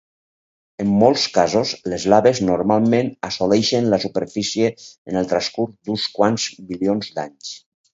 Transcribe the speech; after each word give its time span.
En 0.83 0.95
molts 1.03 1.25
casos, 1.35 1.73
les 1.93 2.07
laves 2.15 2.41
normalment 2.49 3.13
assoleixen 3.29 3.93
la 3.95 4.03
superfície 4.09 4.75
en 5.13 5.23
el 5.23 5.33
transcurs 5.37 5.79
d'uns 5.83 6.11
quants 6.19 6.53
milions 6.69 7.17
d'anys. 7.21 7.59